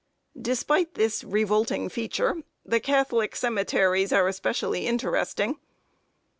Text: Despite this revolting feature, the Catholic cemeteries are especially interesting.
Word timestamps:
Despite 0.41 0.95
this 0.95 1.23
revolting 1.23 1.87
feature, 1.87 2.37
the 2.65 2.79
Catholic 2.79 3.35
cemeteries 3.35 4.11
are 4.11 4.27
especially 4.27 4.87
interesting. 4.87 5.59